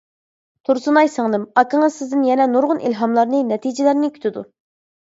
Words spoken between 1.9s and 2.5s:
سىزدىن يەنە